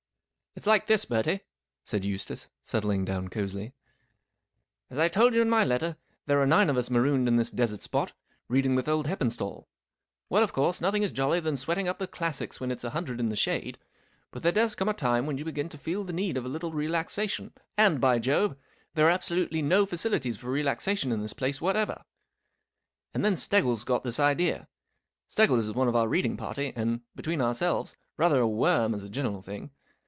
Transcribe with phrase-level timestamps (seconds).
[0.53, 1.45] M It's like this, Bertie/*
[1.85, 3.73] said Eustace, settling down cosily,
[4.89, 7.49] As I told you in my letter, there are nine of us marooned in this
[7.49, 8.11] desert spot,
[8.49, 9.69] reading with old Heppenstall.
[10.27, 12.89] Well, of course, nothing is jollier than sweat¬ ing up the Classics when it's a
[12.89, 13.77] hundred in the shade,
[14.33, 16.49] hut there does come a time when you begin to feel the need of a
[16.49, 18.57] little relaxa¬ tion; and, by Jove,
[18.93, 22.03] there are absolutely no facilities for relaxation in this place whatever.
[23.13, 24.67] And then Steggles got this idea.
[25.29, 29.09] Steggles is one of our reading party, and, between ourselves, rather a worm as a
[29.09, 29.71] general thing.